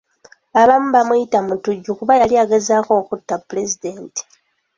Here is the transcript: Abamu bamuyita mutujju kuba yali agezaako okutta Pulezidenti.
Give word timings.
Abamu 0.61 0.87
bamuyita 0.95 1.37
mutujju 1.47 1.91
kuba 1.99 2.13
yali 2.21 2.35
agezaako 2.43 2.91
okutta 3.01 3.35
Pulezidenti. 3.47 4.21